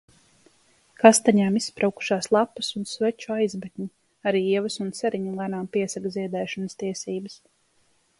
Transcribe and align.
Kastaņām 1.01 1.57
izspraukušās 1.59 2.29
lapas 2.35 2.69
un 2.79 2.87
sveču 2.93 3.29
aizmetņi, 3.35 3.87
arī 4.31 4.41
ievas 4.55 4.79
un 4.87 4.89
ceriņi 5.01 5.35
lēnām 5.43 5.69
piesaka 5.77 6.13
ziedēšanas 6.17 6.81
tiesības. 6.85 7.37